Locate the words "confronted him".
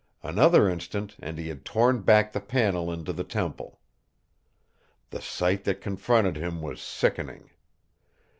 5.79-6.59